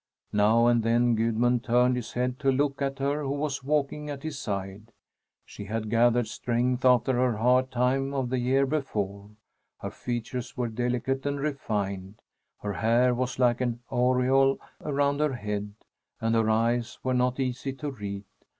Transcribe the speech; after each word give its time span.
Now 0.33 0.65
and 0.65 0.81
then 0.81 1.13
Gudmund 1.13 1.63
turned 1.63 1.95
his 1.95 2.13
head 2.13 2.39
to 2.39 2.51
look 2.51 2.81
at 2.81 2.97
her 2.97 3.21
who 3.21 3.33
was 3.33 3.63
walking 3.63 4.09
at 4.09 4.23
his 4.23 4.39
side. 4.39 4.91
She 5.45 5.65
had 5.65 5.91
gathered 5.91 6.25
strength 6.27 6.83
after 6.83 7.13
her 7.13 7.37
hard 7.37 7.69
time 7.69 8.11
of 8.11 8.31
the 8.31 8.39
year 8.39 8.65
before. 8.65 9.29
Her 9.77 9.91
features 9.91 10.57
were 10.57 10.69
delicate 10.69 11.27
and 11.27 11.39
refined; 11.39 12.15
her 12.63 12.73
hair 12.73 13.13
was 13.13 13.37
like 13.37 13.61
an 13.61 13.81
aureole 13.91 14.59
around 14.83 15.19
her 15.19 15.33
head, 15.33 15.75
and 16.19 16.33
her 16.33 16.49
eyes 16.49 16.97
were 17.03 17.13
not 17.13 17.39
easy 17.39 17.71
to 17.73 17.91
read. 17.91 18.23